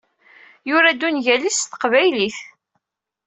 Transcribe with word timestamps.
Yura-d 0.69 1.01
ungal-is 1.07 1.57
s 1.61 1.69
teqbaylit 1.71 2.37